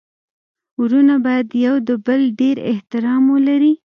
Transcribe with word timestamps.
ورونه 0.79 1.15
باید 1.25 1.47
يو 1.65 1.75
د 1.87 1.89
بل 2.05 2.21
ډير 2.39 2.57
احترام 2.71 3.23
ولري. 3.33 3.73